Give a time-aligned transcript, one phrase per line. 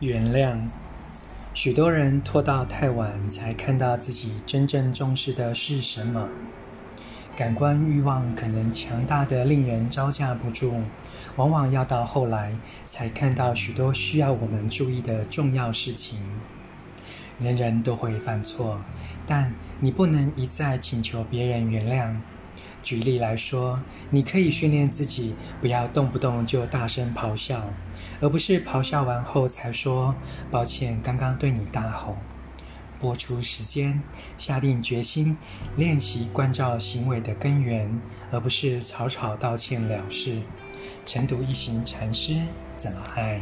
[0.00, 0.56] 原谅。
[1.54, 6.28] 许多人拖到太晚才看到自己真正重视的是什么。
[7.34, 10.80] 感官欲望可能强大的令人招架不住，
[11.34, 12.52] 往往要到后来
[12.86, 16.18] 才看到许多需要我们注意的重要事情。
[17.40, 18.80] 人人都会犯错，
[19.26, 22.14] 但你不能一再请求别人原谅。
[22.82, 27.62] 举例来说，你可以训练自己不要动不动就大声咆哮，
[28.20, 30.14] 而不是咆哮完后才说
[30.50, 32.16] “抱歉，刚刚对你大吼”。
[33.00, 34.02] 播出时间，
[34.38, 35.36] 下定决心，
[35.76, 37.88] 练习关照行为的根源，
[38.32, 40.42] 而不是草草道歉了事。
[41.06, 42.40] 晨读一行禅师
[42.76, 43.40] 怎么爱？